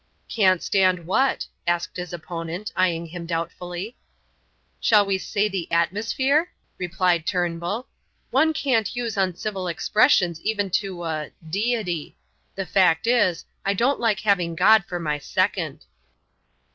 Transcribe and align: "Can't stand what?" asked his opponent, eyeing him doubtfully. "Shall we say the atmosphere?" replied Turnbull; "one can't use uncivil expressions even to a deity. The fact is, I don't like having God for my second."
"Can't 0.29 0.63
stand 0.63 1.05
what?" 1.05 1.45
asked 1.67 1.95
his 1.95 2.11
opponent, 2.11 2.73
eyeing 2.75 3.05
him 3.05 3.27
doubtfully. 3.27 3.95
"Shall 4.79 5.05
we 5.05 5.19
say 5.19 5.47
the 5.47 5.71
atmosphere?" 5.71 6.49
replied 6.79 7.27
Turnbull; 7.27 7.87
"one 8.31 8.51
can't 8.51 8.95
use 8.95 9.15
uncivil 9.15 9.67
expressions 9.67 10.41
even 10.41 10.71
to 10.71 11.03
a 11.03 11.29
deity. 11.47 12.17
The 12.55 12.65
fact 12.65 13.05
is, 13.05 13.45
I 13.63 13.75
don't 13.75 13.99
like 13.99 14.21
having 14.21 14.55
God 14.55 14.85
for 14.87 14.99
my 14.99 15.19
second." 15.19 15.85